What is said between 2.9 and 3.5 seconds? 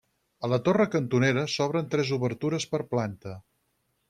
planta.